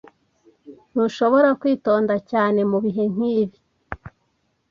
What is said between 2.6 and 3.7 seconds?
mubihe nkibi.